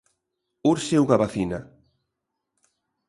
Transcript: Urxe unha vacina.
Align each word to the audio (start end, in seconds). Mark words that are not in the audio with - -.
Urxe 0.69 1.01
unha 1.05 1.19
vacina. 1.23 1.59